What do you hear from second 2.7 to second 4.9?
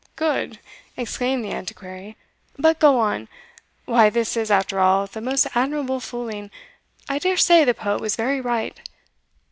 go on. Why, this is, after